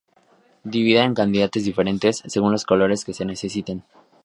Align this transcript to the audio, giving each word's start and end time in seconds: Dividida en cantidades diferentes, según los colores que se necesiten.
Dividida 0.63 1.03
en 1.03 1.13
cantidades 1.13 1.63
diferentes, 1.63 2.23
según 2.25 2.51
los 2.53 2.65
colores 2.65 3.05
que 3.05 3.13
se 3.13 3.23
necesiten. 3.23 3.83